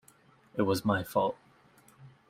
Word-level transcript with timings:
It 0.55 0.63
was 0.63 0.83
my 0.83 1.03
fault. 1.03 1.37